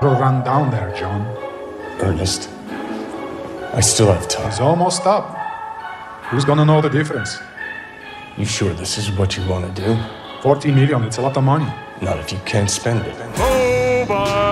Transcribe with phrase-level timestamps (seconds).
[0.00, 1.26] Will run down there, John.
[2.00, 2.48] Ernest,
[3.74, 4.46] I still have time.
[4.46, 5.36] It's almost up.
[6.30, 7.36] Who's gonna know the difference?
[8.36, 10.00] You sure this is what you want to do?
[10.42, 11.66] 40 million, it's a lot of money.
[12.00, 13.16] Not if you can't spend it.
[13.20, 14.47] And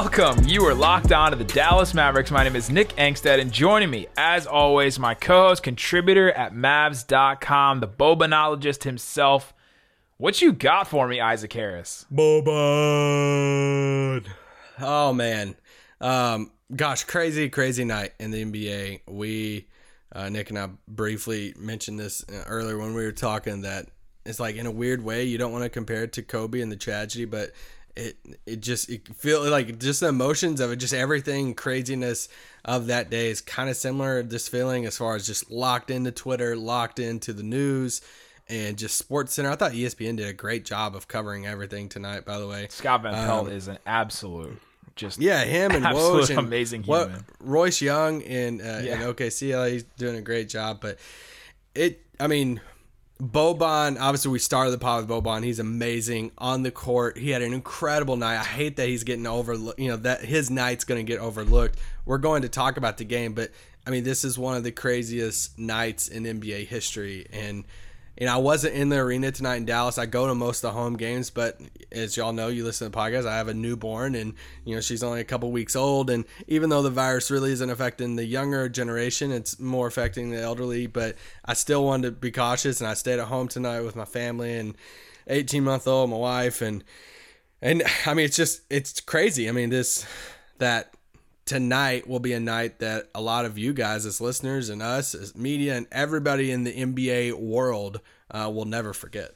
[0.00, 0.42] welcome.
[0.48, 2.30] You are locked on to the Dallas Mavericks.
[2.30, 6.54] My name is Nick Angstadt, and joining me, as always, my co host, contributor at
[6.54, 9.52] Mavs.com, the Bobanologist himself.
[10.16, 12.06] What you got for me, Isaac Harris?
[12.10, 12.46] Boban.
[14.80, 15.54] Oh man,
[16.00, 19.00] um, gosh, crazy, crazy night in the NBA.
[19.06, 19.68] We,
[20.14, 23.90] uh, Nick and I briefly mentioned this uh, earlier when we were talking that
[24.24, 26.72] it's like in a weird way you don't want to compare it to Kobe and
[26.72, 27.50] the tragedy, but
[28.00, 32.28] it it just it feel like just the emotions of it, just everything craziness
[32.64, 34.22] of that day is kind of similar.
[34.22, 38.00] This feeling as far as just locked into Twitter, locked into the news
[38.48, 39.50] and just Sports Center.
[39.50, 42.24] I thought ESPN did a great job of covering everything tonight.
[42.24, 44.60] By the way, Scott Van Pelt Um, is an absolute,
[44.96, 47.24] just Yeah, him and Woj and amazing what- human.
[47.38, 48.94] Royce Young and uh, Yeah.
[48.94, 50.78] in OKC, he's doing a great job.
[50.80, 50.98] But
[51.74, 52.60] it, I mean,
[53.20, 54.00] Boban.
[54.00, 55.44] Obviously, we started the pod with Boban.
[55.44, 57.18] He's amazing on the court.
[57.18, 58.38] He had an incredible night.
[58.38, 59.78] I hate that he's getting overlooked.
[59.78, 61.78] You know that his night's going to get overlooked.
[62.06, 63.50] We're going to talk about the game, but
[63.86, 67.64] I mean, this is one of the craziest nights in NBA history, and.
[68.20, 69.96] You know, I wasn't in the arena tonight in Dallas.
[69.96, 71.58] I go to most of the home games, but
[71.90, 73.26] as y'all know, you listen to the podcast.
[73.26, 74.34] I have a newborn, and
[74.66, 76.10] you know she's only a couple weeks old.
[76.10, 80.38] And even though the virus really isn't affecting the younger generation, it's more affecting the
[80.38, 80.86] elderly.
[80.86, 81.16] But
[81.46, 84.54] I still wanted to be cautious, and I stayed at home tonight with my family
[84.54, 84.76] and
[85.28, 86.84] 18 month old, my wife, and
[87.62, 89.48] and I mean it's just it's crazy.
[89.48, 90.04] I mean this
[90.58, 90.92] that
[91.50, 95.16] tonight will be a night that a lot of you guys as listeners and us
[95.16, 99.34] as media and everybody in the NBA world uh, will never forget.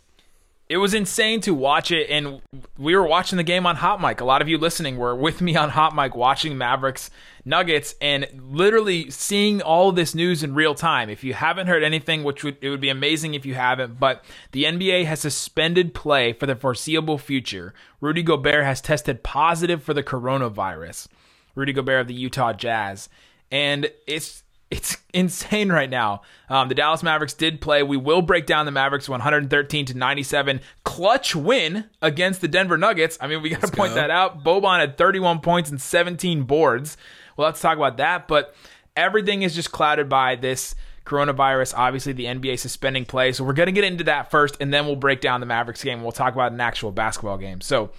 [0.68, 2.40] it was insane to watch it and
[2.78, 4.20] we were watching the game on hot mic.
[4.20, 7.10] A lot of you listening were with me on hot mic watching mavericks
[7.44, 11.10] nuggets and literally seeing all this news in real time.
[11.10, 14.24] If you haven't heard anything which would it would be amazing if you haven't but
[14.52, 17.74] the nba has suspended play for the foreseeable future.
[18.00, 21.08] Rudy gobert has tested positive for the coronavirus
[21.54, 23.08] rudy gobert of the utah jazz
[23.50, 26.22] and it's it's insane right now.
[26.48, 27.82] Um, the Dallas Mavericks did play.
[27.82, 33.16] We will break down the Mavericks 113 to 97 clutch win against the Denver Nuggets.
[33.20, 33.96] I mean, we got to point go.
[33.96, 34.42] that out.
[34.42, 36.96] Boban had 31 points and 17 boards.
[37.36, 38.26] Well, let's talk about that.
[38.26, 38.54] But
[38.96, 40.74] everything is just clouded by this
[41.06, 41.74] coronavirus.
[41.76, 43.32] Obviously, the NBA suspending play.
[43.32, 45.84] So we're going to get into that first, and then we'll break down the Mavericks
[45.84, 46.02] game.
[46.02, 47.60] We'll talk about an actual basketball game.
[47.60, 47.90] So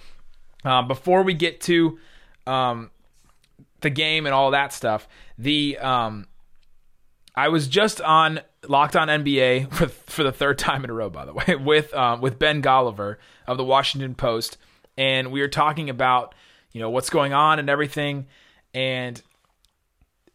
[0.64, 1.98] um, before we get to
[2.46, 2.90] um,
[3.86, 5.08] the game and all that stuff,
[5.38, 6.26] the um,
[7.34, 11.08] I was just on Locked On NBA for for the third time in a row,
[11.08, 13.16] by the way, with um, with Ben Golliver
[13.46, 14.58] of the Washington Post,
[14.98, 16.34] and we were talking about
[16.72, 18.26] you know what's going on and everything,
[18.74, 19.22] and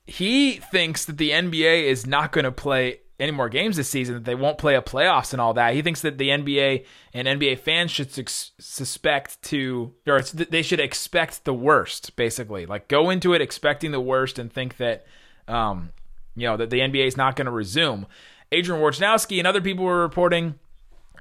[0.07, 4.15] he thinks that the NBA is not going to play any more games this season,
[4.15, 5.75] that they won't play a playoffs and all that.
[5.75, 10.79] He thinks that the NBA and NBA fans should sus- suspect to, or they should
[10.79, 12.65] expect the worst, basically.
[12.65, 15.05] Like go into it expecting the worst and think that,
[15.47, 15.91] um,
[16.35, 18.07] you know, that the NBA is not going to resume.
[18.51, 20.55] Adrian Wojnarowski and other people were reporting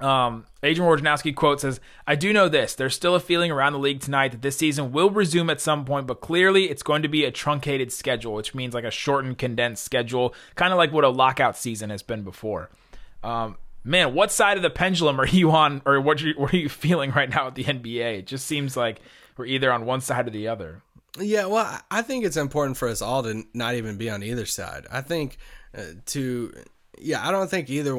[0.00, 2.74] um, Adrian Wojnarowski quote says, I do know this.
[2.74, 5.84] There's still a feeling around the league tonight that this season will resume at some
[5.84, 9.38] point, but clearly it's going to be a truncated schedule, which means like a shortened,
[9.38, 12.70] condensed schedule, kind of like what a lockout season has been before.
[13.22, 16.58] Um, man, what side of the pendulum are you on, or what, you, what are
[16.58, 18.18] you feeling right now at the NBA?
[18.20, 19.00] It just seems like
[19.36, 20.82] we're either on one side or the other.
[21.18, 24.22] Yeah, well, I- I think it's important for us all to not even be on
[24.22, 24.86] either side.
[24.90, 25.38] I think
[25.76, 26.52] uh, to
[27.02, 27.96] yeah, I don't think either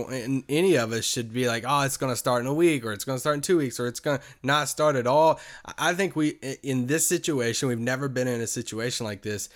[0.49, 2.93] any of us should be like, oh, it's going to start in a week or
[2.93, 5.39] it's going to start in two weeks or it's going to not start at all.
[5.77, 6.31] I think we
[6.63, 9.49] in this situation, we've never been in a situation like this.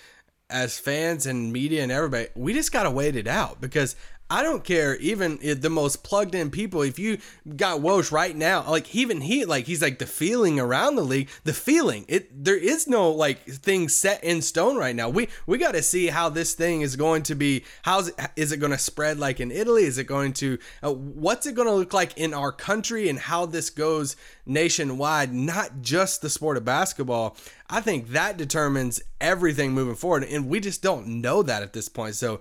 [0.48, 3.96] As fans and media and everybody, we just got to wait it out because
[4.28, 6.82] I don't care even the most plugged in people.
[6.82, 7.18] If you
[7.56, 11.28] got Woj right now, like even he, like he's like the feeling around the league,
[11.44, 12.04] the feeling.
[12.08, 15.08] It there is no like thing set in stone right now.
[15.08, 17.64] We we got to see how this thing is going to be.
[17.82, 19.84] How's it, is it going to spread like in Italy?
[19.84, 23.20] Is it going to uh, what's it going to look like in our country and
[23.20, 25.32] how this goes nationwide?
[25.32, 27.36] Not just the sport of basketball.
[27.68, 31.88] I think that determines everything moving forward, and we just don't know that at this
[31.88, 32.14] point.
[32.14, 32.40] So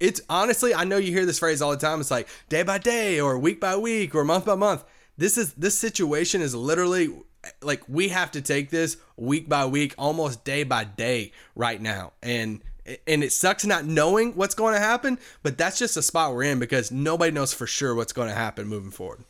[0.00, 2.00] it's honestly, I know you hear this phrase all the time.
[2.00, 4.84] It's like day by day or week by week or month by month.
[5.16, 7.14] This is this situation is literally
[7.62, 12.12] like we have to take this week by week, almost day by day right now.
[12.22, 12.62] And
[13.06, 16.42] and it sucks not knowing what's going to happen, but that's just a spot we're
[16.42, 19.24] in because nobody knows for sure what's going to happen moving forward.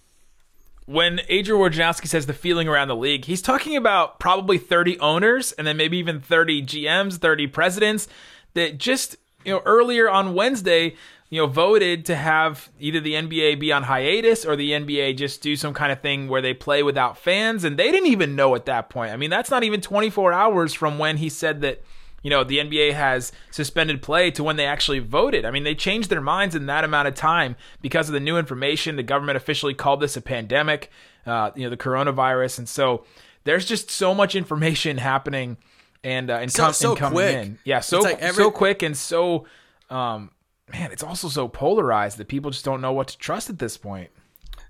[0.86, 5.52] When Adrian Wojnarowski says the feeling around the league, he's talking about probably 30 owners
[5.52, 8.06] and then maybe even 30 GMs, 30 presidents
[8.52, 10.94] that just, you know, earlier on Wednesday,
[11.30, 15.42] you know, voted to have either the NBA be on hiatus or the NBA just
[15.42, 17.64] do some kind of thing where they play without fans.
[17.64, 19.12] And they didn't even know at that point.
[19.12, 21.82] I mean, that's not even 24 hours from when he said that
[22.24, 25.44] you know, the NBA has suspended play to when they actually voted.
[25.44, 28.38] I mean, they changed their minds in that amount of time because of the new
[28.38, 28.96] information.
[28.96, 30.90] The government officially called this a pandemic,
[31.26, 32.60] uh, you know, the coronavirus.
[32.60, 33.04] And so
[33.44, 35.58] there's just so much information happening
[36.04, 37.34] and, uh, and, So- com- so and coming quick.
[37.36, 37.58] in.
[37.64, 39.46] Yeah, so, It's like every- so quick and so,
[39.90, 40.30] um,
[40.72, 43.76] man, it's also so polarized that people just don't know what to trust at this
[43.76, 44.10] point.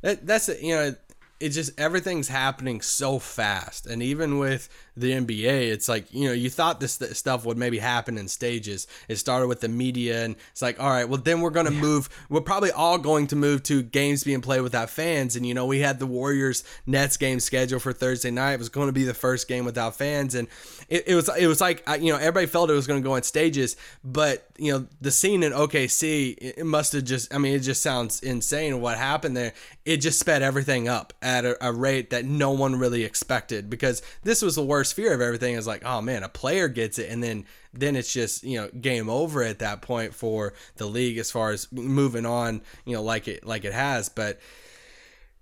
[0.03, 0.95] That, that's it, you know,
[1.41, 6.32] it just everything's happening so fast, and even with the NBA, it's like you know
[6.32, 8.87] you thought this st- stuff would maybe happen in stages.
[9.08, 12.08] It started with the media, and it's like, all right, well then we're gonna move.
[12.29, 15.67] We're probably all going to move to games being played without fans, and you know
[15.67, 18.55] we had the Warriors Nets game scheduled for Thursday night.
[18.55, 20.49] It was going to be the first game without fans, and
[20.88, 23.14] it, it was it was like you know everybody felt it was going to go
[23.14, 27.32] in stages, but you know the scene in OKC, it it must have just.
[27.32, 29.52] I mean, it just sounds insane what happened there.
[29.85, 34.02] It just sped everything up at a, a rate that no one really expected because
[34.23, 35.55] this was the worst fear of everything.
[35.55, 38.69] Is like, oh man, a player gets it, and then then it's just you know
[38.69, 42.63] game over at that point for the league as far as moving on.
[42.85, 44.41] You know, like it like it has, but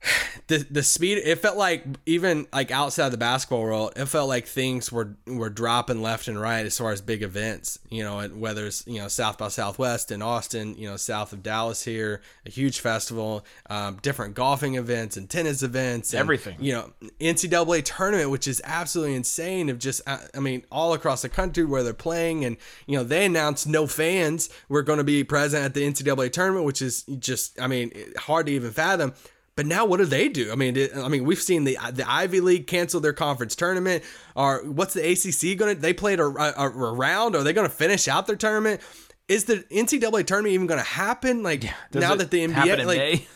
[0.48, 4.46] the the speed it felt like even like outside the basketball world it felt like
[4.46, 8.40] things were were dropping left and right as far as big events you know and
[8.40, 12.20] whether it's you know south by southwest in austin you know south of dallas here
[12.46, 16.56] a huge festival um, different golfing events and tennis events and, Everything.
[16.58, 21.22] you know ncaa tournament which is absolutely insane of just uh, i mean all across
[21.22, 22.56] the country where they're playing and
[22.86, 26.64] you know they announced no fans were going to be present at the ncaa tournament
[26.64, 29.12] which is just i mean hard to even fathom
[29.54, 30.50] but now, what do they do?
[30.50, 34.02] I mean, I mean, we've seen the the Ivy League cancel their conference tournament.
[34.34, 35.80] Or what's the ACC going to?
[35.80, 37.36] They played a, a, a round.
[37.36, 38.80] Are they going to finish out their tournament?
[39.28, 41.42] Is the NCAA tournament even going to happen?
[41.42, 41.60] Like
[41.90, 43.26] Does now that the NBA, like May?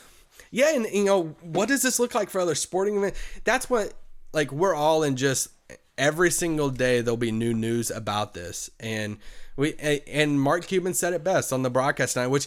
[0.50, 3.20] yeah, and you know, what does this look like for other sporting events?
[3.44, 3.92] That's what
[4.32, 5.48] like we're all in just
[5.98, 8.70] every single day there'll be new news about this.
[8.80, 9.18] And
[9.56, 9.74] we
[10.06, 12.46] and Mark Cuban said it best on the broadcast tonight, which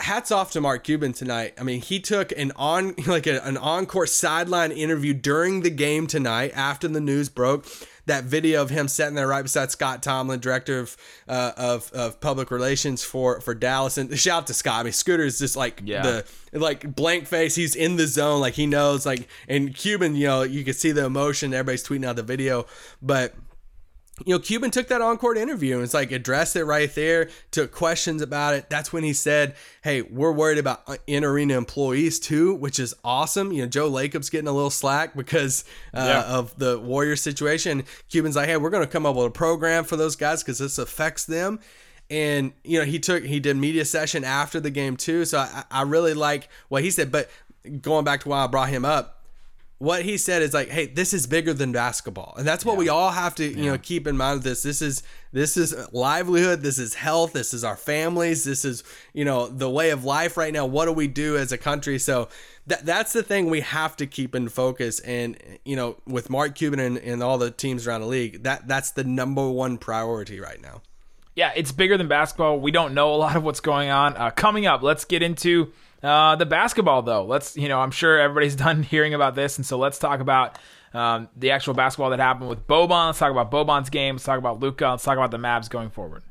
[0.00, 1.54] hats off to Mark Cuban tonight.
[1.58, 6.06] I mean, he took an on like a, an encore sideline interview during the game
[6.06, 7.66] tonight after the news broke.
[8.10, 10.96] That video of him sitting there right beside Scott Tomlin, director of
[11.28, 14.80] uh, of, of public relations for for Dallas, and shout out to Scott.
[14.80, 16.02] I mean, Scooter is just like Yeah.
[16.02, 16.24] the
[16.58, 17.54] like blank face.
[17.54, 19.06] He's in the zone, like he knows.
[19.06, 21.54] Like and Cuban, you know, you can see the emotion.
[21.54, 22.66] Everybody's tweeting out the video,
[23.00, 23.34] but
[24.26, 27.72] you know, Cuban took that on-court interview and it's like addressed it right there, took
[27.72, 28.68] questions about it.
[28.70, 33.52] That's when he said, "Hey, we're worried about uh, in-arena employees too," which is awesome.
[33.52, 35.64] You know, Joe Lacob's getting a little slack because
[35.94, 36.22] uh, Yeah.
[36.36, 37.84] of the Warrior situation.
[38.10, 40.58] Cuban's like, "Hey, we're going to come up with a program for those guys because
[40.58, 41.60] this affects them."
[42.10, 45.24] And you know, he took he did media session after the game too.
[45.24, 47.12] So I, I really like what he said.
[47.12, 47.30] But
[47.80, 49.19] going back to why I brought him up,
[49.80, 52.90] what he said is like, hey, this is bigger than basketball, and that's what we
[52.90, 54.42] all have to you know keep in mind.
[54.42, 58.84] This, this is this is livelihood, this is health, this is our families, this is
[59.14, 60.66] you know the way of life right now.
[60.66, 61.98] What do we do as a country?
[61.98, 62.28] So
[62.66, 66.56] that that's the thing we have to keep in focus, and you know with Mark
[66.56, 70.40] Cuban and, and all the teams around the league, that that's the number one priority
[70.40, 70.82] right now.
[71.34, 72.60] yeah, it's bigger than basketball.
[72.60, 74.14] We don't know a lot of what's going on.
[74.14, 75.72] Uh, coming up, let's get into
[76.02, 77.24] uh, the basketball, though.
[77.24, 80.58] Let's, you know, I'm sure everybody's done hearing about this, and so let's talk about
[80.92, 83.06] um, the actual basketball that happened with Boban.
[83.06, 84.16] Let's talk about Boban's game.
[84.16, 84.88] Let's talk about Luka.
[84.88, 86.24] Let's talk about the Mavs going forward.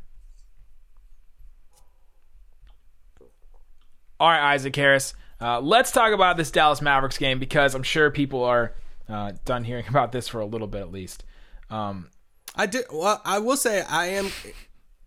[4.20, 5.14] All right, Isaac Harris.
[5.42, 8.76] Uh, let's talk about this Dallas Mavericks game because I'm sure people are
[9.08, 11.24] uh, done hearing about this for a little bit at least.
[11.70, 12.10] Um,
[12.56, 12.86] I did.
[12.92, 14.30] Well, I will say I am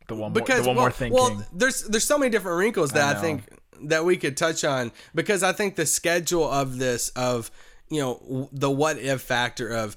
[0.08, 1.18] the one, because more, the one well, more thinking.
[1.18, 3.42] well, there's there's so many different wrinkles that I I, think
[3.80, 7.50] that we could touch on because I think the schedule of this of
[7.88, 9.96] you know the what if factor of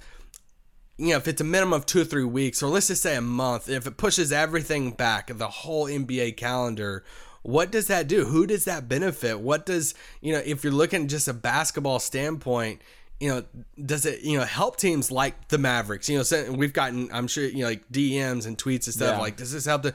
[0.98, 3.16] you know if it's a minimum of two or three weeks or let's just say
[3.16, 7.04] a month if it pushes everything back the whole NBA calendar
[7.44, 8.26] what does that do?
[8.26, 9.40] Who does that benefit?
[9.40, 12.82] What does you know if you're looking just a basketball standpoint
[13.20, 13.44] you know
[13.86, 16.10] does it you know help teams like the Mavericks?
[16.10, 19.20] You know we've gotten I'm sure you know like DMs and tweets and stuff Yeah.
[19.20, 19.94] like does this help the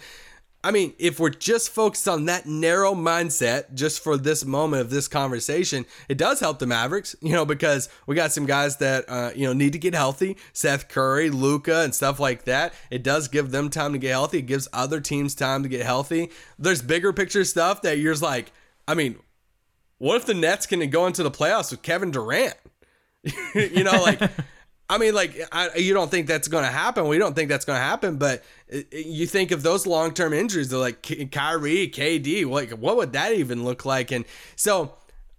[0.62, 4.90] I mean, if we're just focused on that narrow mindset, just for this moment of
[4.90, 9.07] this conversation, it does help the Mavericks, you know, because we got some guys that,
[9.09, 10.37] uh, you know, need to get healthy.
[10.52, 12.75] Seth Curry, Luka, and stuff like that.
[12.90, 14.40] It does give them time to get healthy.
[14.40, 16.31] It gives other teams time to get healthy.
[16.59, 18.52] There's bigger picture stuff that you're like,
[18.87, 19.19] I mean,
[19.97, 22.55] what if the Nets can go into the playoffs with Kevin Durant?
[23.55, 24.21] you know, like.
[24.90, 27.06] I mean, like, I, you don't think that's going to happen.
[27.06, 28.42] We don't think that's going to happen, but
[28.75, 32.44] uh, you think of those long term injuries, they're like Kyrie, KD.
[32.50, 34.11] Like, what would that even look like?
[34.11, 34.25] And
[34.56, 34.94] so,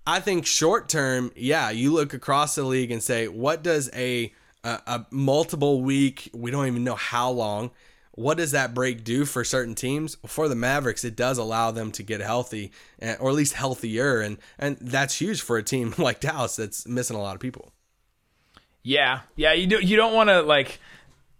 [0.07, 4.33] I think short term, yeah, you look across the league and say, what does a,
[4.63, 7.71] a, a multiple week, we don't even know how long,
[8.13, 10.15] what does that break do for certain teams?
[10.25, 14.21] For the Mavericks, it does allow them to get healthy, eh, or at least healthier,
[14.21, 17.73] and and that's huge for a team like Dallas that's missing a lot of people.
[18.83, 19.53] Yeah, yeah.
[19.53, 19.79] You do.
[19.79, 20.79] You don't want to like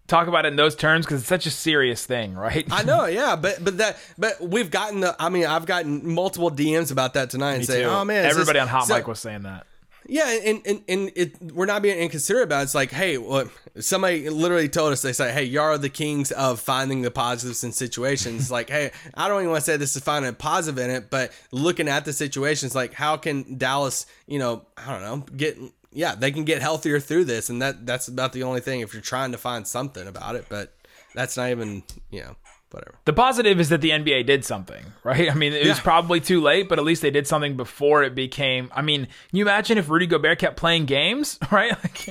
[0.07, 2.67] talk about it in those terms because it's such a serious thing, right?
[2.71, 5.15] I know, yeah, but but that but we've gotten the.
[5.19, 8.63] I mean, I've gotten multiple DMs about that tonight and say, "Oh man, everybody this,
[8.63, 9.65] on Hot so, Mic was saying that."
[10.07, 12.63] Yeah, and and, and it, we're not being inconsiderate about it.
[12.63, 16.31] It's like, hey, well, somebody literally told us they say, hey, y'all are the kings
[16.31, 18.51] of finding the positives in situations.
[18.51, 21.09] like, hey, I don't even want to say this is finding a positive in it,
[21.09, 25.57] but looking at the situations, like, how can Dallas, you know, I don't know, get
[25.91, 28.93] yeah, they can get healthier through this, and that that's about the only thing if
[28.93, 30.45] you're trying to find something about it.
[30.49, 30.73] But
[31.13, 32.35] that's not even you know
[32.71, 32.95] whatever.
[33.05, 35.29] The positive is that the NBA did something, right?
[35.29, 38.15] I mean, it was probably too late, but at least they did something before it
[38.15, 38.71] became.
[38.73, 41.71] I mean, can you imagine if Rudy Gobert kept playing games, right?
[41.71, 42.07] Like,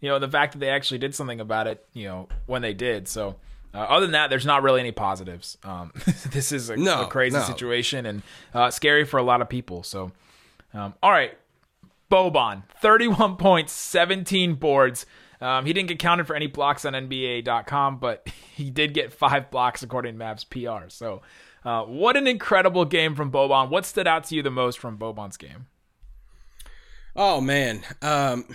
[0.00, 2.74] you know, the fact that they actually did something about it, you know, when they
[2.74, 3.08] did.
[3.08, 3.36] So.
[3.74, 5.56] Uh, other than that, there's not really any positives.
[5.64, 5.92] Um,
[6.30, 7.42] this is a, no, a crazy no.
[7.42, 9.82] situation and uh, scary for a lot of people.
[9.82, 10.12] So,
[10.74, 11.32] um, all right,
[12.12, 15.06] Boban, 31 points, 17 boards.
[15.40, 19.50] Um, he didn't get counted for any blocks on NBA.com, but he did get five
[19.50, 20.90] blocks according to Mavs PR.
[20.90, 21.22] So,
[21.64, 23.70] uh, what an incredible game from Boban.
[23.70, 25.66] What stood out to you the most from Boban's game?
[27.16, 28.46] Oh man, um,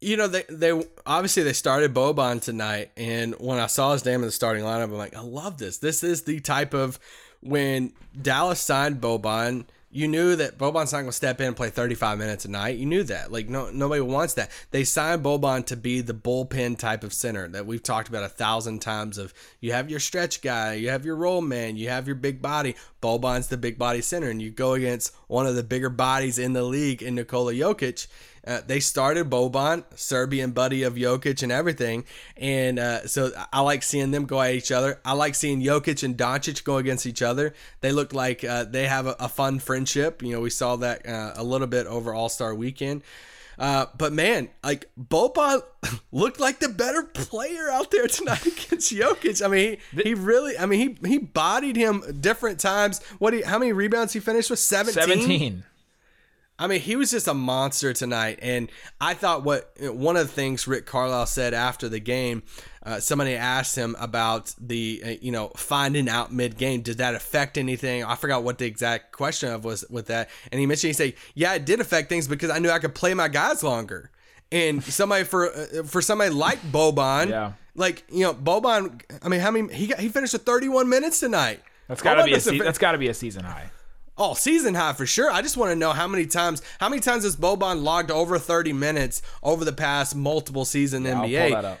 [0.00, 0.70] you know they they
[1.06, 4.84] obviously they started Boban tonight, and when I saw his name in the starting lineup,
[4.84, 5.78] I'm like, I love this.
[5.78, 6.98] This is the type of
[7.40, 11.70] when Dallas signed Boban you knew that Boban's not going to step in and play
[11.70, 12.76] 35 minutes a night.
[12.76, 13.32] You knew that.
[13.32, 14.50] Like no nobody wants that.
[14.70, 18.28] They signed Boban to be the bullpen type of center that we've talked about a
[18.28, 22.06] thousand times of you have your stretch guy, you have your roll man, you have
[22.06, 22.76] your big body.
[23.00, 26.52] Boban's the big body center and you go against one of the bigger bodies in
[26.52, 28.08] the league in Nikola Jokic
[28.48, 32.04] uh, they started Boban, Serbian buddy of Jokic and everything.
[32.36, 35.00] And uh, so I like seeing them go at each other.
[35.04, 37.52] I like seeing Jokic and Doncic go against each other.
[37.82, 40.22] They look like uh, they have a, a, fun friendship.
[40.22, 43.02] You know, we saw that uh, a little bit over All Star weekend.
[43.58, 45.62] Uh, but man, like Boban
[46.12, 49.44] looked like the better player out there tonight against Jokic.
[49.44, 53.02] I mean, he, he really, I mean, he he bodied him different times.
[53.18, 53.34] What?
[53.34, 54.60] He, how many rebounds he finished with?
[54.60, 54.94] Seventeen.
[54.94, 55.64] Seventeen.
[56.58, 60.32] I mean, he was just a monster tonight, and I thought what one of the
[60.32, 62.42] things Rick Carlisle said after the game.
[62.82, 66.80] Uh, somebody asked him about the uh, you know finding out mid game.
[66.80, 68.02] Did that affect anything?
[68.02, 71.14] I forgot what the exact question of was with that, and he mentioned he said,
[71.34, 74.10] "Yeah, it did affect things because I knew I could play my guys longer."
[74.50, 77.52] And somebody for uh, for somebody like Boban, yeah.
[77.74, 79.02] like you know Boban.
[79.22, 80.00] I mean, how many he got?
[80.00, 81.60] He finished with 31 minutes tonight.
[81.88, 83.70] That's got to be a se- that's got to be a season high.
[84.18, 85.30] Oh, season high for sure.
[85.30, 88.38] I just want to know how many times how many times has Boban logged over
[88.38, 91.78] 30 minutes over the past multiple season yeah, NBA.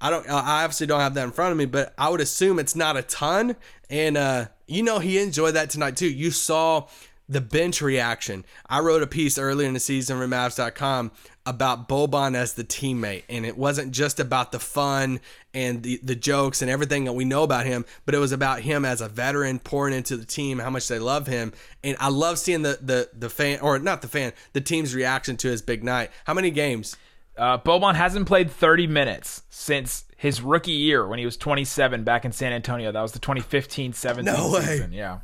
[0.00, 2.58] I don't I obviously don't have that in front of me, but I would assume
[2.58, 3.56] it's not a ton.
[3.90, 6.10] And uh, you know he enjoyed that tonight too.
[6.10, 6.88] You saw
[7.28, 8.44] the bench reaction.
[8.66, 11.10] I wrote a piece earlier in the season for Mavs.com
[11.46, 13.24] about Boban as the teammate.
[13.28, 15.20] And it wasn't just about the fun
[15.52, 18.60] and the, the jokes and everything that we know about him, but it was about
[18.60, 21.52] him as a veteran pouring into the team, how much they love him.
[21.82, 25.36] And I love seeing the, the, the fan, or not the fan, the team's reaction
[25.38, 26.10] to his big night.
[26.24, 26.96] How many games?
[27.36, 32.24] Uh, Boban hasn't played 30 minutes since his rookie year when he was 27 back
[32.24, 32.92] in San Antonio.
[32.92, 34.92] That was the 2015 17 no season.
[34.92, 35.18] Yeah.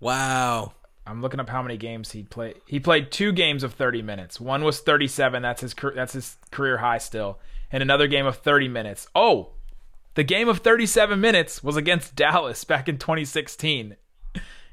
[0.00, 0.72] Wow.
[1.10, 2.60] I'm looking up how many games he played.
[2.66, 4.40] He played two games of 30 minutes.
[4.40, 5.42] One was 37.
[5.42, 7.40] That's his that's his career high still.
[7.72, 9.08] And another game of 30 minutes.
[9.14, 9.50] Oh,
[10.14, 13.96] the game of 37 minutes was against Dallas back in 2016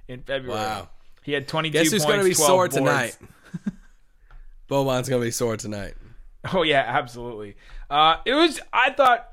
[0.08, 0.60] in February.
[0.60, 0.89] Wow.
[1.24, 2.75] He had 22 Guess who's going to be sore boards.
[2.75, 3.17] tonight?
[4.70, 5.96] Boban's going to be sore tonight.
[6.53, 7.58] Oh yeah, absolutely.
[7.89, 8.60] Uh, it was.
[8.72, 9.27] I thought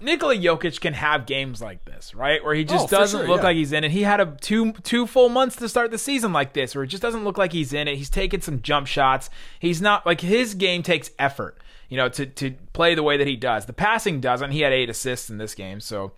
[0.00, 2.42] Nikola Jokic can have games like this, right?
[2.42, 3.44] Where he just oh, doesn't sure, look yeah.
[3.48, 3.90] like he's in it.
[3.90, 6.88] He had a two two full months to start the season like this, where it
[6.88, 7.96] just doesn't look like he's in it.
[7.96, 9.30] He's taking some jump shots.
[9.58, 13.26] He's not like his game takes effort, you know, to to play the way that
[13.26, 13.66] he does.
[13.66, 14.52] The passing doesn't.
[14.52, 16.12] He had eight assists in this game, so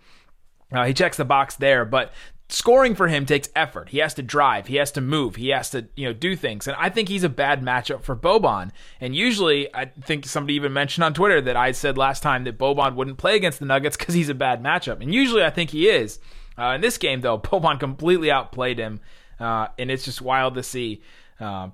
[0.71, 2.11] Uh, he checks the box there, but
[2.53, 3.89] scoring for him takes effort.
[3.89, 6.67] He has to drive, he has to move, he has to, you know, do things.
[6.67, 8.69] And I think he's a bad matchup for Boban.
[9.01, 12.59] And usually, I think somebody even mentioned on Twitter that I said last time that
[12.59, 15.01] Boban wouldn't play against the Nuggets because he's a bad matchup.
[15.01, 16.19] And usually, I think he is.
[16.55, 18.99] Uh, in this game, though, Boban completely outplayed him,
[19.39, 21.01] uh, and it's just wild to see.
[21.39, 21.69] Uh,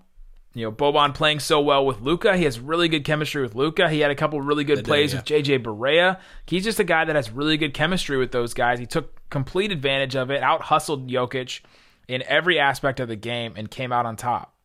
[0.53, 2.36] you know, Boban playing so well with Luka.
[2.36, 3.89] He has really good chemistry with Luka.
[3.89, 5.20] He had a couple really good plays yeah.
[5.20, 6.20] with JJ Barea.
[6.48, 8.79] He's just a guy that has really good chemistry with those guys.
[8.79, 11.62] He took complete advantage of it, out hustled Jokic
[12.08, 14.56] in every aspect of the game, and came out on top.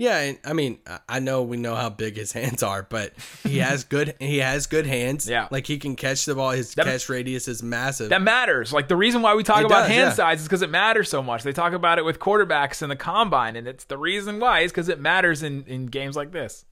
[0.00, 3.12] Yeah, and I mean, I- know we know how big his hands are, but
[3.44, 5.28] he has good he has good hands.
[5.28, 5.46] Yeah.
[5.50, 6.52] like he can catch the ball.
[6.52, 8.08] His That- catch radius is massive.
[8.08, 8.72] That matters.
[8.72, 10.12] Like the reason why we talk It about does, hand yeah.
[10.14, 11.42] size is because it matters so much.
[11.42, 14.72] They talk about it with quarterbacks in the combine, and it's the reason why is
[14.72, 16.64] because it matters in, in games like this.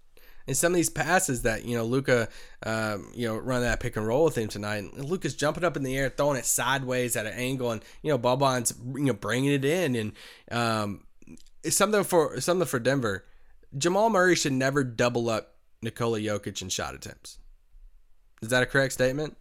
[0.47, 2.29] and some of these passes that you know Luka,
[2.65, 4.79] um, you know, run that pick and roll with him tonight.
[4.79, 8.11] And Luka's jumping up in the air, throwing it sideways at an angle, and you
[8.11, 10.13] know Boban's you know bringing it in, and
[10.51, 11.03] um,
[11.69, 13.25] something for something for Denver.
[13.77, 17.39] Jamal Murray should never double up Nikola Jokic in shot attempts.
[18.41, 19.37] Is that a correct statement?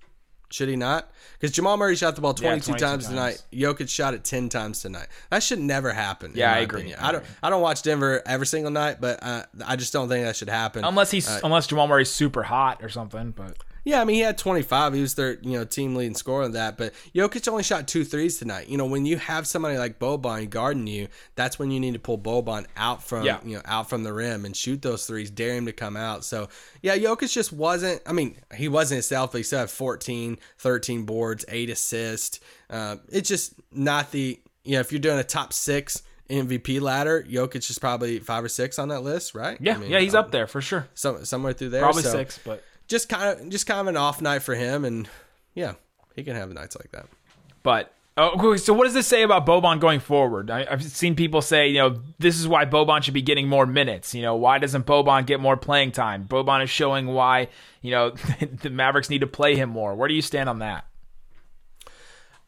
[0.49, 1.11] Should he not?
[1.33, 3.07] Because Jamal Murray shot the ball 22, 22 times, times.
[3.09, 3.43] tonight.
[3.51, 5.07] Jokic shot it 10 times tonight.
[5.29, 6.31] That should never happen.
[6.35, 6.93] Yeah, I agree.
[6.93, 7.25] I I don't.
[7.43, 10.47] I don't watch Denver every single night, but uh, I just don't think that should
[10.49, 10.85] happen.
[10.85, 14.19] Unless he's Uh, unless Jamal Murray's super hot or something, but Yeah, I mean he
[14.21, 14.93] had 25.
[14.95, 16.77] He was their you know team leading scorer in that.
[16.77, 18.67] But Jokic only shot two threes tonight.
[18.67, 21.99] You know when you have somebody like Boban guarding you, that's when you need to
[21.99, 23.39] pull Boban out from Yeah.
[23.45, 26.25] you know out from the rim and shoot those threes, dare him to come out.
[26.25, 26.49] So
[26.81, 28.01] yeah, Jokic just wasn't.
[28.05, 32.41] I mean he wasn't himself, he still had 14, 13 boards, eight assists.
[32.69, 36.03] Uh, it's just not the you know if you're doing a top six.
[36.29, 39.57] MVP ladder, Jokic is probably five or six on that list, right?
[39.61, 40.85] yeah, I mean, yeah, he's um, up there for sure.
[40.93, 41.81] some, somewhere through there.
[41.83, 44.85] Probably so- six, but just kind of just kind of an off night for him
[44.85, 45.09] and
[45.53, 45.73] yeah
[46.15, 47.07] he can have nights like that
[47.63, 50.49] But oh, so what does this say about Boban going forward?
[50.49, 53.65] I, I've seen people say, you know, this is why Boban should be getting more
[53.65, 54.15] minutes.
[54.15, 56.25] You know, why doesn't Boban get more playing time?
[56.27, 57.49] Boban is showing why,
[57.81, 58.11] you know,
[58.61, 59.95] the Mavericks need to play him more.
[59.95, 60.85] Where do you stand on that?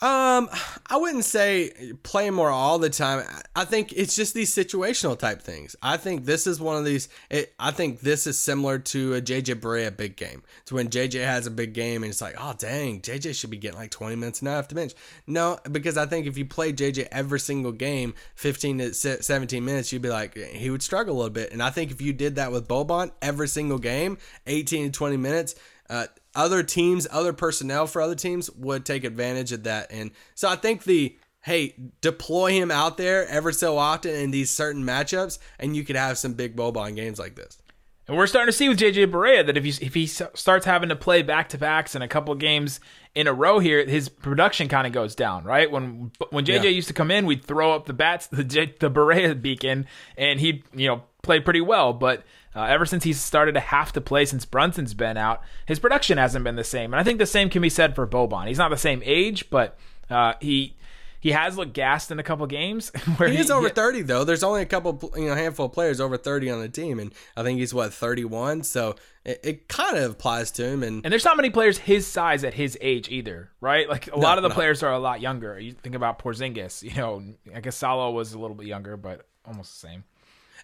[0.01, 0.47] Um
[0.87, 3.25] i wouldn't say play more all the time.
[3.53, 5.75] I think it's just these situational type things.
[5.81, 9.21] I think this is one of these it, i think this is similar to a
[9.21, 10.43] jj Barea big game.
[10.61, 13.57] It's when jj has a big game and it's like oh dang jj should be
[13.57, 14.93] getting like 20 minutes now off the bench.
[15.27, 19.91] No because i think if you play jj every single game 15 to 17 minutes
[19.91, 21.51] you'd be like he would struggle a little bit.
[21.51, 25.17] And i think if you did that with boban every single game 18 to 20
[25.17, 25.55] minutes
[25.89, 29.87] uh, other teams, other personnel for other teams would take advantage of that.
[29.91, 34.49] And so I think the hey, deploy him out there ever so often in these
[34.49, 37.61] certain matchups, and you could have some big Boban games like this.
[38.07, 40.89] And we're starting to see with JJ Barea that if he if he starts having
[40.89, 42.79] to play back to backs and a couple games
[43.13, 45.43] in a row here, his production kind of goes down.
[45.43, 46.69] Right when when JJ Yeah.
[46.71, 49.85] used to come in, we'd throw up the bats, the the Barea beacon,
[50.17, 51.93] and he you know played pretty well.
[51.93, 52.23] But
[52.55, 56.17] uh, ever since he's started to have to play since Brunson's been out, his production
[56.17, 56.93] hasn't been the same.
[56.93, 58.47] And I think the same can be said for Boban.
[58.47, 59.77] He's not the same age, but
[60.09, 60.75] uh, he.
[61.21, 62.89] He has looked gassed in a couple games.
[63.17, 64.23] Where He is over 30 though.
[64.23, 67.13] There's only a couple, you know, handful of players over 30 on the team, and
[67.35, 68.63] I think he's what 31.
[68.63, 70.81] So it, it kind of applies to him.
[70.81, 73.89] And And there's not many players his size at his age either, right?
[73.89, 74.55] Like a lot of the no.
[74.55, 75.59] players are a lot younger.
[75.59, 77.21] You think about Porzingis, you know,
[77.53, 80.05] I guess Salo was a little bit younger, but almost the same.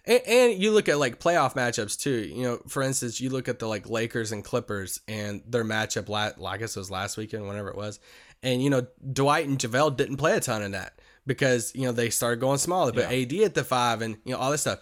[0.06, 2.10] And, and you look at like playoff matchups too.
[2.10, 6.08] You know, for instance, you look at the like Lakers and Clippers and their matchup.
[6.08, 7.98] La- I guess it was last weekend, whenever it was.
[8.42, 11.92] And you know, Dwight and JaVale didn't play a ton in that because you know
[11.92, 12.86] they started going small.
[12.92, 14.80] But put AD at the five and you know all this stuff.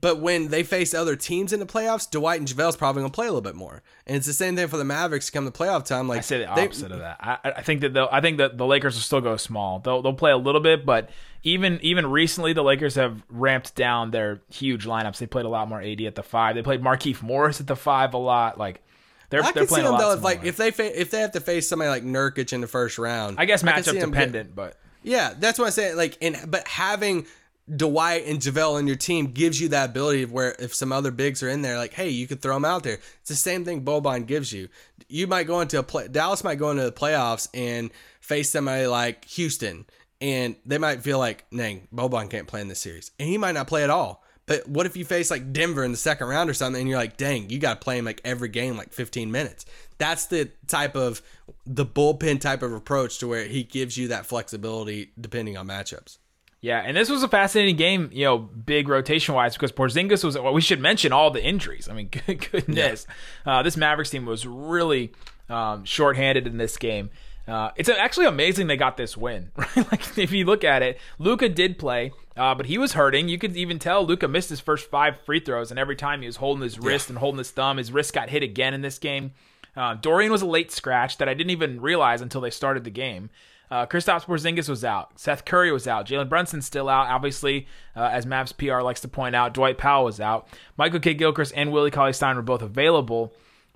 [0.00, 3.26] But when they face other teams in the playoffs, Dwight and JaVale's probably gonna play
[3.26, 3.82] a little bit more.
[4.06, 6.08] And it's the same thing for the Mavericks to come the playoff time.
[6.08, 7.18] Like I say the they- opposite of that.
[7.20, 9.78] I, I think that they'll, I think that the Lakers will still go small.
[9.78, 11.10] They'll they'll play a little bit, but
[11.42, 15.18] even even recently, the Lakers have ramped down their huge lineups.
[15.18, 16.54] They played a lot more AD at the five.
[16.56, 18.58] They played Markieff Morris at the five a lot.
[18.58, 18.82] Like
[19.30, 20.12] they're I they're can see them though.
[20.14, 22.66] If, like if they fa- if they have to face somebody like Nurkic in the
[22.66, 25.96] first round, I guess matchup see them get- dependent, but Yeah, that's what I'm saying.
[25.96, 27.26] Like, and but having
[27.74, 31.10] Dwight and JaVale in your team gives you that ability of where if some other
[31.10, 32.98] bigs are in there, like, hey, you could throw them out there.
[33.20, 34.68] It's the same thing Boban gives you.
[35.08, 36.08] You might go into a play.
[36.08, 39.86] Dallas might go into the playoffs and face somebody like Houston,
[40.20, 43.52] and they might feel like, dang, Boban can't play in this series, and he might
[43.52, 44.22] not play at all.
[44.46, 46.98] But what if you face like Denver in the second round or something, and you're
[46.98, 49.64] like, dang, you got to play him like every game, like 15 minutes.
[49.96, 51.22] That's the type of
[51.64, 56.18] the bullpen type of approach to where he gives you that flexibility depending on matchups.
[56.64, 60.38] Yeah, and this was a fascinating game, you know, big rotation wise, because Porzingis was.
[60.38, 61.90] Well, we should mention all the injuries.
[61.90, 63.06] I mean, good, goodness,
[63.44, 65.12] uh, this Mavericks team was really
[65.50, 67.10] um, shorthanded in this game.
[67.46, 69.50] Uh, it's actually amazing they got this win.
[69.58, 69.76] Right?
[69.76, 73.28] like if you look at it, Luka did play, uh, but he was hurting.
[73.28, 76.26] You could even tell Luka missed his first five free throws, and every time he
[76.26, 78.98] was holding his wrist and holding his thumb, his wrist got hit again in this
[78.98, 79.32] game.
[79.76, 82.90] Uh, Dorian was a late scratch that I didn't even realize until they started the
[82.90, 83.28] game.
[83.70, 85.18] Uh, Kristaps Porzingis was out.
[85.18, 86.06] Seth Curry was out.
[86.06, 87.08] Jalen Brunson's still out.
[87.08, 90.48] Obviously, uh, as Mavs PR likes to point out, Dwight Powell was out.
[90.76, 91.14] Michael K.
[91.14, 93.32] Gilchrist and Willie Cauley Stein were both available.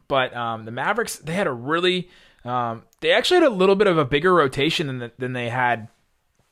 [0.07, 2.09] But um, the Mavericks, they had a really,
[2.45, 5.49] um, they actually had a little bit of a bigger rotation than, the, than they
[5.49, 5.89] had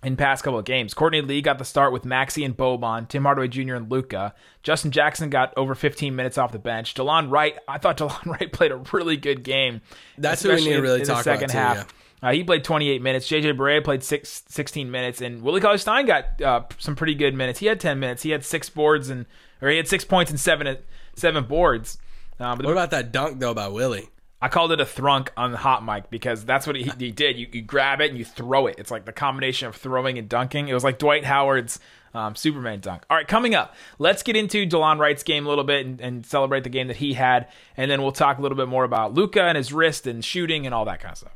[0.03, 0.95] in past couple of games.
[0.95, 3.75] Courtney Lee got the start with Maxi and Boban, Tim Hardaway Jr.
[3.75, 4.35] and Luka.
[4.63, 6.95] Justin Jackson got over 15 minutes off the bench.
[6.95, 9.81] Delon Wright, I thought Delon Wright played a really good game.
[10.19, 11.77] That's who we need to really in talk the second about too, half.
[11.77, 11.96] yeah.
[12.23, 13.29] Uh, he played 28 minutes.
[13.29, 17.35] JJ Barea played six, 16 minutes, and Willie Cauley Stein got uh, some pretty good
[17.35, 17.59] minutes.
[17.59, 18.23] He had 10 minutes.
[18.23, 19.27] He had six boards and
[19.63, 20.79] or he had six points and seven
[21.15, 21.99] seven boards.
[22.39, 24.09] Uh, but What about that dunk though by Willie?
[24.41, 27.39] I called it a thrunk on the hot mic because that's what he, he did.
[27.39, 28.77] You, you grab it and you throw it.
[28.79, 30.69] It's like the combination of throwing and dunking.
[30.69, 31.81] It was like Dwight Howard's
[32.13, 33.03] um, Superman dunk.
[33.09, 36.27] All right, coming up, let's get into Delon Wright's game a little bit and, and
[36.27, 37.49] celebrate the game that he had,
[37.79, 40.67] and then we'll talk a little bit more about Luka and his wrist and shooting
[40.67, 41.33] and all that kind of stuff.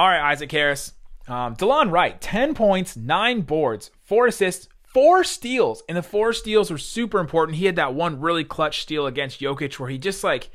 [0.00, 0.94] All right, Isaac Harris.
[1.28, 5.82] Um, Delon Wright, 10 points, 9 boards, 4 assists, 4 steals.
[5.90, 7.58] And the 4 steals were super important.
[7.58, 10.48] He had that one really clutch steal against Jokic where he just like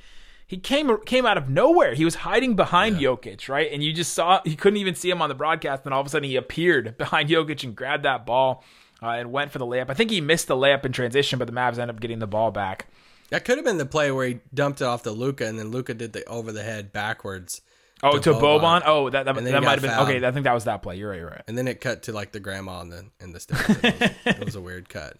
[0.48, 1.94] he came came out of nowhere.
[1.94, 3.72] He was hiding behind Jokic, right?
[3.72, 6.08] And you just saw you couldn't even see him on the broadcast and all of
[6.08, 8.64] a sudden he appeared behind Jokic and grabbed that ball
[9.04, 9.92] uh, and went for the layup.
[9.92, 12.26] I think he missed the layup in transition, but the Mavs ended up getting the
[12.26, 12.88] ball back.
[13.30, 15.70] That could have been the play where he dumped it off to Luka and then
[15.70, 17.62] Luka did the over the head backwards.
[18.04, 18.62] Oh, to, Boban.
[18.62, 18.82] Boban.
[18.86, 20.10] Oh, that that, that might have been fouled.
[20.10, 20.26] okay.
[20.26, 20.98] I think that was that play.
[20.98, 21.20] You're right.
[21.20, 21.44] You're right.
[21.48, 23.40] And then it cut to like the grandma and the and the.
[23.40, 25.18] It was, it was a weird cut.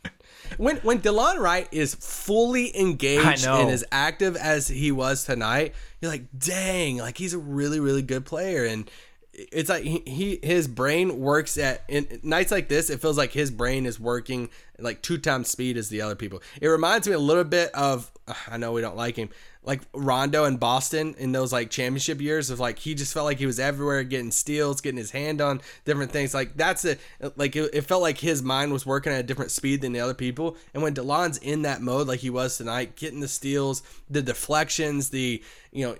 [0.58, 6.12] When when Delon Wright is fully engaged and as active as he was tonight, you're
[6.12, 8.66] like, dang, like he's a really really good player.
[8.66, 8.90] And
[9.34, 12.90] it's like he, he his brain works at in nights like this.
[12.90, 16.42] It feels like his brain is working like two times speed as the other people.
[16.62, 18.12] It reminds me a little bit of
[18.48, 19.30] I know we don't like him,
[19.66, 23.40] like Rondo in Boston in those like championship years of like he just felt like
[23.40, 26.34] he was everywhere getting steals, getting his hand on different things.
[26.34, 26.98] Like that's a
[27.36, 30.00] like it, it felt like his mind was working at a different speed than the
[30.00, 30.56] other people.
[30.74, 35.10] And when Delon's in that mode like he was tonight, getting the steals, the deflections,
[35.10, 35.96] the you know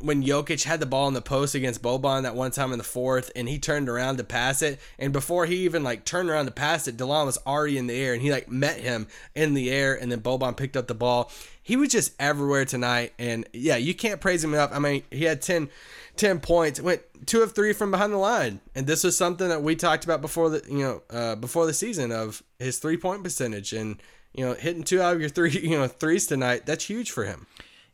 [0.00, 2.84] when Jokic had the ball in the post against Boban that one time in the
[2.84, 6.46] fourth, and he turned around to pass it, and before he even like turned around
[6.46, 9.54] to pass it, Delon was already in the air, and he like met him in
[9.54, 11.30] the air, and then Boban picked up the ball.
[11.62, 14.70] He was just everywhere tonight, and yeah, you can't praise him enough.
[14.72, 15.68] I mean, he had 10,
[16.16, 19.62] 10 points, went two of three from behind the line, and this was something that
[19.62, 23.24] we talked about before the you know uh, before the season of his three point
[23.24, 24.00] percentage, and
[24.32, 26.66] you know hitting two out of your three you know threes tonight.
[26.66, 27.46] That's huge for him.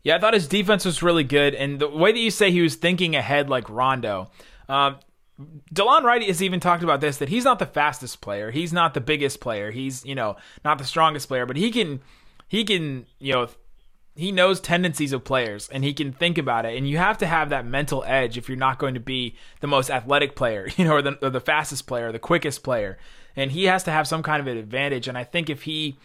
[0.04, 2.62] Yeah, I thought his defense was really good, and the way that you say he
[2.62, 4.30] was thinking ahead like Rondo.
[4.68, 4.98] Um,
[5.74, 8.94] Delon Wright has even talked about this that he's not the fastest player, he's not
[8.94, 12.00] the biggest player, he's you know not the strongest player, but he can
[12.46, 13.48] he can you know
[14.16, 17.26] he knows tendencies of players and he can think about it and you have to
[17.26, 20.84] have that mental edge if you're not going to be the most athletic player you
[20.84, 22.96] know or the, or the fastest player the quickest player
[23.34, 25.98] and he has to have some kind of an advantage and i think if he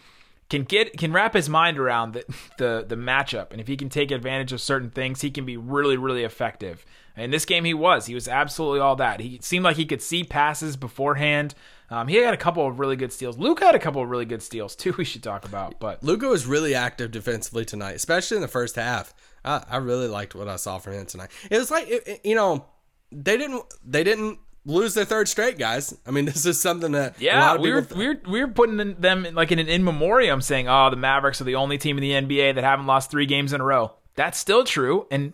[0.50, 2.26] can get can wrap his mind around the,
[2.58, 3.52] the the matchup.
[3.52, 6.86] And if he can take advantage of certain things he can be really really effective.
[7.16, 8.06] In this game he was.
[8.06, 9.20] He was absolutely all that.
[9.20, 11.54] He seemed like he could see passes beforehand.
[11.92, 13.38] Um, he had a couple of really good steals.
[13.38, 16.28] Luka had a couple of really good steals too we should talk about but Luka
[16.28, 19.14] was really active defensively tonight, especially in the first half.
[19.46, 21.30] I, I really liked what I saw from him tonight.
[21.52, 22.66] It was like it- it- you know
[23.12, 25.98] they didn't they didn't lose their third straight, guys.
[26.06, 28.22] I mean, this is something that a lot Yeah, of we were, people we were
[28.30, 31.46] we were putting them in, like in an in memoriam, saying, "Oh, the Mavericks are
[31.46, 34.38] the only team in the NBA that haven't lost three games in a row." That's
[34.38, 35.34] still true, and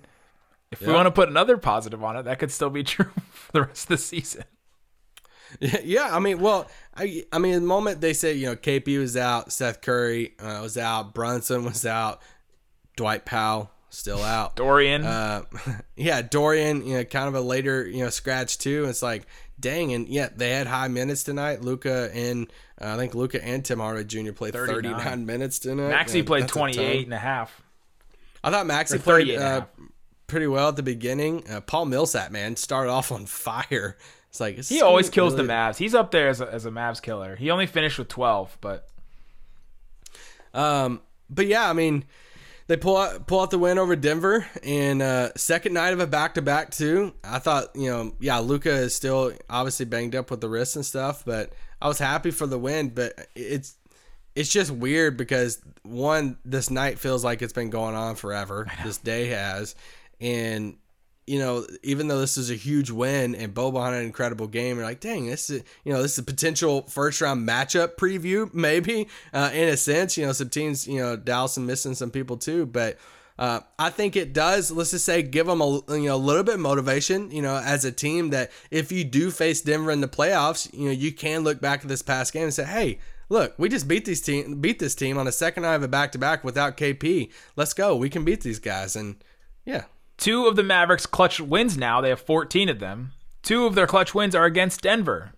[0.72, 3.52] if we want to put another positive on it, that could still be true for
[3.52, 4.44] the rest of the season.
[5.84, 9.16] Yeah, I mean, well, I, I mean, the moment they say you know KP was
[9.16, 12.22] out, Seth Curry uh, was out, Brunson was out,
[12.98, 14.56] Dwight Powell still out.
[14.56, 15.44] Dorian, Uh,
[15.96, 18.86] yeah, Dorian, you know, kind of a later, you know, scratch too.
[18.86, 19.26] It's like,
[19.60, 21.62] dang, and yeah, they had high minutes tonight.
[21.62, 24.32] Luka and uh, I think Luka and Tim Hardaway Jr.
[24.34, 24.94] played 39.
[24.94, 25.94] 39, minutes tonight.
[25.94, 27.62] Maxi Yeah, played that's a 28 and a half.
[28.44, 29.66] I thought Maxi Or played 38 and a uh,
[30.28, 31.50] pretty well at the beginning.
[31.50, 33.98] Uh, Paul Millsap, man, started off on fire.
[34.30, 35.78] It's like He always kills the Mavs.
[35.78, 37.38] He's up there as a, as a Mavs killer.
[37.38, 38.90] He only finished with 12, but
[40.54, 42.04] Um, but yeah, I mean,
[42.68, 46.08] they pull out pull out the win over Denver, and uh, second night of a
[46.08, 47.14] back to back too.
[47.24, 50.86] I thought, you know, yeah, Luka is still obviously banged up with the wrist and
[50.86, 52.90] stuff, but I was happy for the win.
[52.90, 53.78] But it's
[54.36, 58.68] it's just weird because one, this night feels like it's been going on forever.
[58.84, 59.76] This day has,
[60.20, 60.78] and
[61.28, 64.78] you know, even though this is a huge win and Boban had an incredible game,
[64.78, 68.54] you're like, dang, this is you know, this is a potential first round matchup preview,
[68.54, 70.18] maybe uh, in a sense.
[70.18, 72.98] You know, some teams, you know, Dallas and missing some people too, but.
[73.38, 74.72] Uh, I think it does.
[74.72, 77.32] Let's just say give them a you know a little bit of motivation.
[77.32, 80.86] You know, as a team that if you do face Denver in the playoffs, you
[80.86, 83.90] know you can look back at this past game and say, hey, look, we just
[83.90, 86.46] beat these team beat this team on a second night of a back to back
[86.46, 87.30] without KP.
[87.58, 87.96] Let's go.
[87.98, 88.96] We can beat these guys.
[88.96, 89.18] And
[89.66, 89.84] yeah,
[90.18, 92.02] Two of the Mavericks' clutch wins now.
[92.02, 93.12] They have 14 of them.
[93.44, 95.34] Two of their clutch wins are against Denver.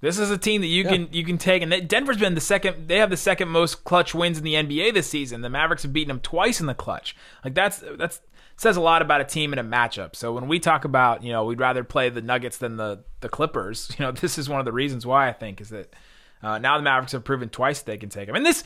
[0.00, 0.90] This is a team that you Yeah.
[0.90, 2.88] can you can take, and Denver's been the second.
[2.88, 5.40] They have the second most clutch wins in the NBA this season.
[5.40, 7.16] The Mavericks have beaten them twice in the clutch.
[7.44, 8.20] Like that's that's
[8.58, 10.14] says a lot about a team in a matchup.
[10.14, 13.28] So when we talk about you know we'd rather play the Nuggets than the the
[13.30, 15.92] Clippers, you know this is one of the reasons why I think is that
[16.42, 18.36] uh, now the Mavericks have proven twice they can take them.
[18.36, 18.64] And this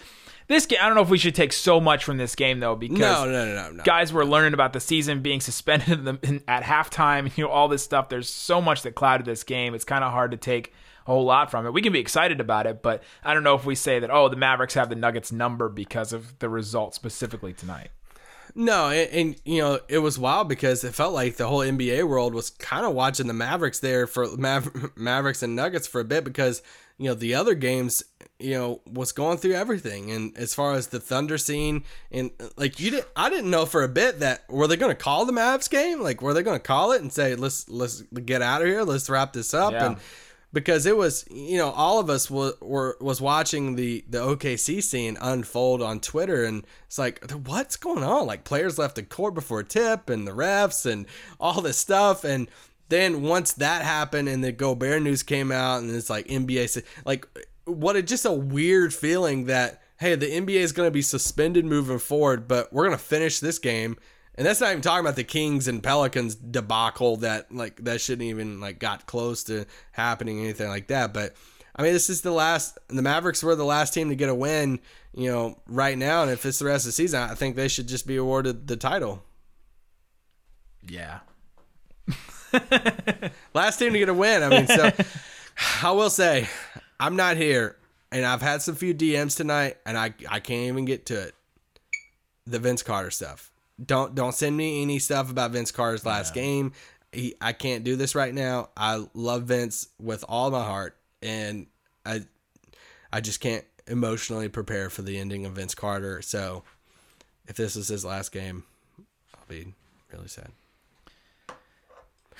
[0.50, 2.74] this game, I don't know if we should take so much from this game though
[2.74, 3.84] because no, no, no, no, no.
[3.84, 7.50] guys were learning about the season being suspended in the, in, at halftime, you know,
[7.50, 8.08] all this stuff.
[8.08, 9.74] There's so much that clouded this game.
[9.74, 10.74] It's kind of hard to take
[11.06, 11.72] a whole lot from it.
[11.72, 14.28] We can be excited about it, but I don't know if we say that, oh,
[14.28, 17.90] the Mavericks have the Nuggets number because of the result specifically tonight.
[18.54, 22.08] No, and, and you know it was wild because it felt like the whole NBA
[22.08, 26.04] world was kind of watching the Mavericks there for Maver- Mavericks and Nuggets for a
[26.04, 26.62] bit because
[26.98, 28.02] you know the other games
[28.38, 30.10] you know was going through everything.
[30.10, 33.82] And as far as the Thunder scene and like you didn't I didn't know for
[33.82, 36.02] a bit that were they going to call the Mavs game?
[36.02, 38.82] Like were they going to call it and say let's let's get out of here.
[38.82, 39.72] Let's wrap this up.
[39.72, 39.86] Yeah.
[39.86, 39.96] and
[40.52, 45.16] because it was you know all of us were, was watching the the OKC scene
[45.20, 48.26] unfold on Twitter and it's like what's going on?
[48.26, 51.06] Like players left the court before tip and the refs and
[51.38, 52.48] all this stuff and
[52.88, 57.26] then once that happened and the Gobert news came out and it's like NBA like
[57.64, 61.64] what a just a weird feeling that hey the NBA is going to be suspended
[61.64, 63.96] moving forward but we're going to finish this game
[64.40, 68.26] and that's not even talking about the Kings and Pelicans debacle that like that shouldn't
[68.26, 71.12] even like got close to happening anything like that.
[71.12, 71.36] But
[71.76, 72.78] I mean, this is the last.
[72.88, 74.80] The Mavericks were the last team to get a win,
[75.12, 76.22] you know, right now.
[76.22, 78.66] And if it's the rest of the season, I think they should just be awarded
[78.66, 79.22] the title.
[80.88, 81.18] Yeah.
[83.52, 84.42] Last team to get a win.
[84.42, 84.90] I mean, so
[85.82, 86.48] I will say,
[86.98, 87.76] I'm not here,
[88.10, 91.34] and I've had some few DMs tonight, and I I can't even get to it.
[92.46, 93.49] The Vince Carter stuff.
[93.84, 96.72] Don't don't send me any stuff about Vince Carter's last game.
[97.12, 98.70] He, I can't do this right now.
[98.76, 101.66] I love Vince with all my heart, and
[102.04, 102.22] I
[103.12, 106.22] I just can't emotionally prepare for the ending of Vince Carter.
[106.22, 106.62] So
[107.46, 108.64] if this is his last game,
[109.34, 109.74] I'll be
[110.12, 110.50] really sad.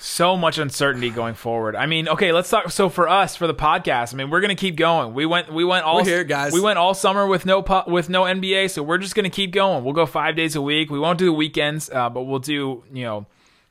[0.02, 1.76] So much uncertainty going forward.
[1.76, 2.70] I mean, okay, let's talk.
[2.70, 5.12] So for us, for the podcast, I mean, we're gonna keep going.
[5.14, 6.52] We went, we went all We're here, guys.
[6.52, 9.84] We went all summer with no with no NBA, so we're just gonna keep going.
[9.84, 10.90] We'll go five days a week.
[10.90, 13.26] We won't do the weekends, uh, but we'll do you know,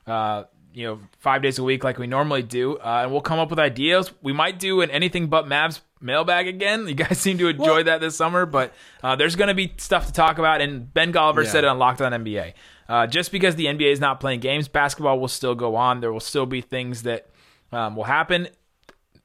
[0.06, 3.40] uh, you know, five days a week like we normally do, uh, and we'll come
[3.40, 4.12] up with ideas.
[4.22, 6.88] We might do an anything but Mavs mailbag again.
[6.88, 10.06] You guys seem to enjoy Well- that this summer, but uh, there's gonna be stuff
[10.06, 10.62] to talk about.
[10.62, 11.50] And Ben Golliver Yeah.
[11.50, 12.54] said it on Locked On NBA.
[12.90, 16.02] Uh, just because the NBA is not playing games, basketball will still go on.
[16.02, 17.30] There will still be things that
[17.72, 18.48] um, will happen.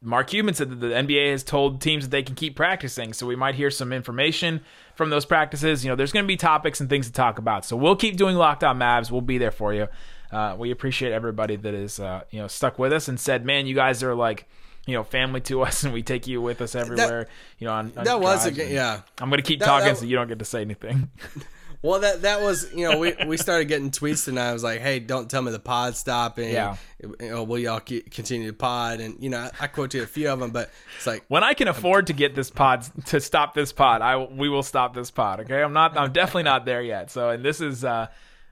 [0.03, 3.27] Mark Cuban said that the NBA has told teams that they can keep practicing, so
[3.27, 4.61] we might hear some information
[4.97, 5.83] from those practices.
[5.83, 8.19] You know, there's going to be topics and things to talk about, so we'll keep
[8.19, 9.11] doing Locked On Mavs.
[9.11, 9.89] We'll be there for you.
[10.31, 13.67] Uh, we appreciate everybody that is uh, you know stuck with us and said, "Man,
[13.67, 14.47] you guys are like."
[14.87, 17.27] You know, family to us, and we take you with us everywhere.
[17.59, 19.01] you know, on, on That was a yeah.
[19.19, 21.09] I'm gonna keep That- talking, that- so you don't get to say anything.
[21.85, 24.49] Well, that that was you know we, we started getting tweets tonight.
[24.49, 26.51] I was like, hey, don't tell me the pod stopping.
[26.51, 26.77] Yeah.
[26.99, 29.01] You know, will y'all continue to pod?
[29.01, 31.53] And you know, I, I quoted a few of them, but it's like when I
[31.53, 35.11] can afford to get this pod to stop this pod, I we will stop this
[35.11, 35.41] pod.
[35.41, 35.95] Okay, I'm not.
[35.99, 37.11] I'm definitely not there yet.
[37.11, 38.07] So, and this is, uh,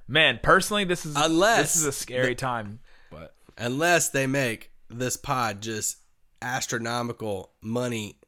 [0.06, 2.80] man, personally, this is Unless this is a scary time.
[3.10, 5.96] But unless they make this pod just
[6.42, 8.18] astronomical money.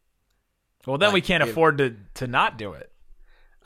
[0.87, 2.91] well, then we can't afford to to not do it.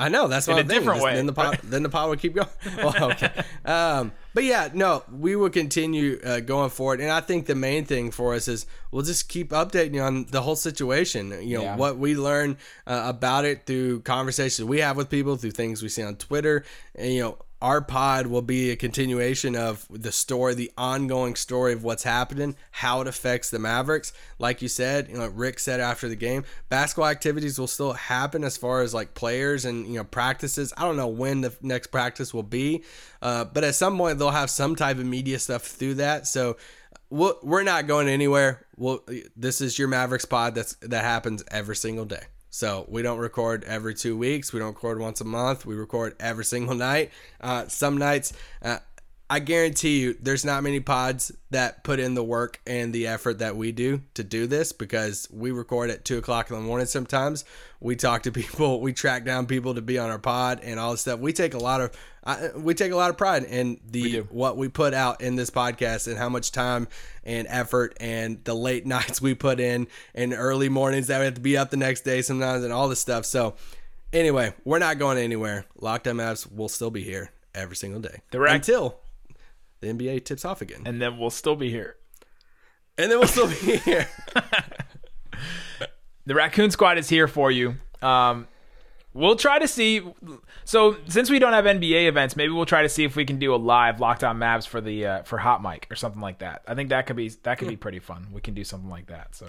[0.00, 0.80] I know that's what In a I'm thinking.
[0.80, 1.14] different Just- way.
[1.16, 2.48] Then the pod, then the pod would keep going.
[2.76, 3.32] Well, okay.
[3.64, 7.84] Um, but yeah, no, we will continue uh, going forward, and I think the main
[7.84, 11.30] thing for us is we'll just keep updating you on the whole situation.
[11.42, 11.76] You know Yeah.
[11.76, 12.56] what we learn
[12.87, 16.64] uh, about it through conversations we have with people, through things we see on Twitter,
[16.94, 21.73] and you know our pod will be a continuation of the story, the ongoing story
[21.73, 24.12] of what's happening, how it affects the Mavericks.
[24.38, 28.44] Like you said, you know, Rick said after the game, basketball activities will still happen
[28.44, 30.73] as far as like players and you know practices.
[30.77, 32.85] I don't know when the next practice will be,
[33.23, 36.29] uh, but at some point they'll have some type of media stuff through that.
[36.29, 36.57] So
[37.11, 38.66] we'll, we're not going anywhere.
[38.77, 39.03] We'll,
[39.37, 40.55] this is your Mavericks pod.
[40.55, 42.23] That's that happens every single day.
[42.50, 44.52] So we don't record every two weeks.
[44.52, 45.66] We don't record once a month.
[45.66, 47.11] We record every single night.
[47.40, 48.32] Uh, some nights,
[48.62, 48.78] uh,
[49.31, 53.41] I guarantee you, there's not many pods that put in the work and the effort
[53.41, 56.87] that we do to do this because we record at two o'clock in the morning.
[56.87, 57.45] Sometimes
[57.79, 60.93] we talk to people, we track down people to be on our pod and all
[60.93, 61.21] this stuff.
[61.21, 61.91] We take a lot of
[62.25, 65.51] I, we take a lot of pride in the what we put out in this
[65.51, 66.88] podcast and how much time
[67.25, 71.35] and effort and the late nights we put in and early mornings that we have
[71.35, 73.27] to be up the next day sometimes and all this stuff.
[73.27, 73.57] So
[74.11, 75.67] anyway, we're not going anywhere.
[75.79, 78.55] Locked On Mavs will still be here every single day Direct.
[78.55, 79.01] until
[79.81, 81.97] the NBA tips off again, And then we'll still be here.
[82.97, 84.09] and then we'll still be here.
[86.27, 87.77] The Raccoon Squad is here for you.
[88.03, 88.49] Um,
[89.14, 90.03] we'll try to see.
[90.67, 93.38] So since we don't have NBA events, maybe we'll try to see if we can
[93.38, 96.41] do a live Locked On Mavs for the uh, for Hot Mic or something like
[96.41, 96.64] that.
[96.69, 98.27] I think that could be that could be pretty fun.
[98.31, 99.35] We can do something like that.
[99.37, 99.47] So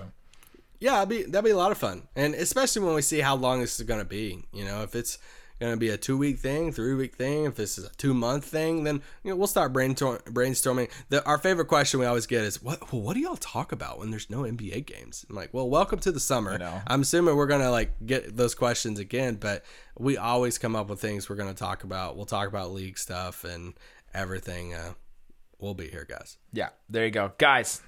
[0.79, 3.35] Yeah, that'd be that'd be a lot of fun, and especially when we see how
[3.35, 4.45] long this is gonna be.
[4.53, 5.17] You know, if it's
[5.59, 8.45] gonna be a two week thing, three week thing, if this is a two month
[8.45, 10.89] thing, then you know we'll start brainstorm- brainstorming.
[11.09, 12.91] The, our favorite question we always get is, "What?
[12.93, 15.99] Well, what do y'all talk about when there's no NBA games?" I'm like, "Well, welcome
[15.99, 19.63] to the summer." I'm assuming we're gonna like get those questions again, but
[19.97, 22.15] we always come up with things we're gonna talk about.
[22.15, 23.73] We'll talk about league stuff and
[24.13, 24.73] everything.
[24.73, 24.93] Uh,
[25.59, 26.37] we'll be here, guys.
[26.53, 27.81] yeah, there you go, guys.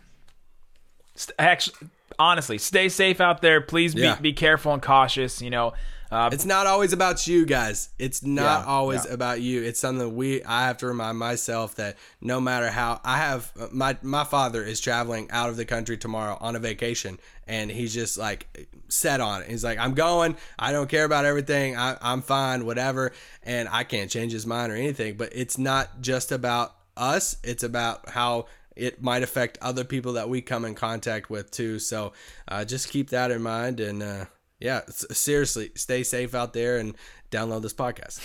[1.16, 3.62] St- actually, honestly, stay safe out there.
[3.62, 4.16] Please be Yeah.
[4.16, 5.42] be careful and cautious.
[5.42, 5.74] You know.
[6.12, 7.90] Uh, It's not always about you guys.
[7.98, 9.14] It's not Yeah, always yeah.
[9.14, 9.64] about you.
[9.64, 13.98] It's something we I have to remind myself that no matter how I have my
[14.02, 18.18] my father is traveling out of the country tomorrow on a vacation and he's just
[18.18, 19.50] like set on it.
[19.50, 20.36] He's like I'm going.
[20.60, 21.78] I don't care about everything.
[21.78, 26.02] I I'm fine whatever and I can't change his mind or anything, but it's not
[26.02, 27.38] just about us.
[27.42, 31.80] It's about how it might affect other people that we come in contact with too.
[31.80, 32.12] So
[32.50, 34.26] uh, just keep that in mind and uh,
[34.62, 36.96] yeah, seriously, stay safe out there and
[37.32, 38.20] download this podcast.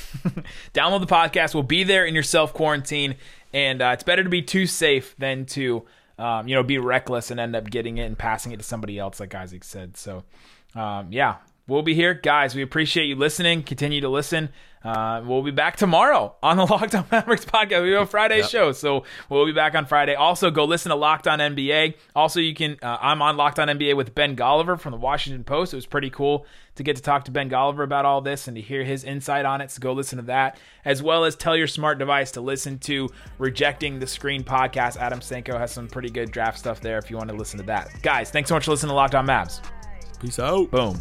[0.74, 1.54] download the podcast.
[1.54, 3.16] We'll be there in your self quarantine,
[3.54, 5.86] and uh, it's better to be too safe than to,
[6.18, 8.98] um, you know, be reckless and end up getting it and passing it to somebody
[8.98, 9.96] else, like Isaac said.
[9.96, 10.24] So,
[10.74, 12.54] um, yeah, we'll be here, guys.
[12.54, 13.62] We appreciate you listening.
[13.62, 14.50] Continue to listen.
[14.86, 17.82] Uh, we'll be back tomorrow on the Locked On Mavericks podcast.
[17.82, 20.14] We have a Friday show, so we'll be back on Friday.
[20.14, 21.94] Also, go listen to Locked On NBA.
[22.14, 22.76] Also, you can.
[22.80, 25.72] Uh, I'm on Locked On NBA with Ben Golliver from the Washington Post.
[25.72, 26.46] It was pretty cool
[26.76, 29.44] to get to talk to Ben Golliver about all this and to hear his insight
[29.44, 29.72] on it.
[29.72, 33.08] So go listen to that, as well as tell your smart device to listen to
[33.38, 34.98] Rejecting the Screen podcast.
[34.98, 37.66] Adam Senko has some pretty good draft stuff there if you want to listen to
[37.66, 37.90] that.
[38.02, 39.60] Guys, thanks so much for listening to Locked On Mavs.
[40.20, 40.70] Peace out.
[40.70, 40.96] Boom.